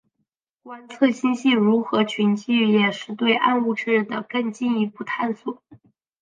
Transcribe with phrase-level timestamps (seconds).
[0.63, 5.61] 观测星系如何群聚也是对暗物质的更进一步探索。